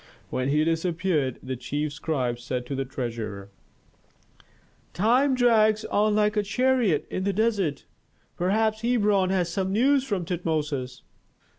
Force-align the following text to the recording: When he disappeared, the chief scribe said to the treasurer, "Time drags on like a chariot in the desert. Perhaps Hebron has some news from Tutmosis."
When 0.31 0.49
he 0.49 0.63
disappeared, 0.65 1.37
the 1.43 1.55
chief 1.55 1.93
scribe 1.93 2.39
said 2.39 2.65
to 2.65 2.73
the 2.73 2.85
treasurer, 2.85 3.51
"Time 4.93 5.35
drags 5.35 5.85
on 5.85 6.15
like 6.15 6.35
a 6.35 6.41
chariot 6.41 7.05
in 7.11 7.23
the 7.23 7.31
desert. 7.31 7.85
Perhaps 8.35 8.81
Hebron 8.81 9.29
has 9.29 9.49
some 9.51 9.71
news 9.71 10.03
from 10.03 10.25
Tutmosis." 10.25 11.03